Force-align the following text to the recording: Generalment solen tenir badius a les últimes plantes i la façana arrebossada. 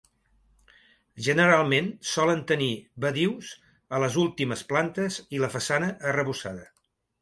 Generalment 1.27 1.91
solen 2.13 2.41
tenir 2.53 2.71
badius 3.07 3.53
a 3.99 4.03
les 4.07 4.21
últimes 4.27 4.69
plantes 4.75 5.23
i 5.39 5.47
la 5.47 5.55
façana 5.59 5.97
arrebossada. 6.13 6.71